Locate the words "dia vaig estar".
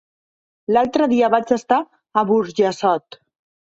1.13-1.81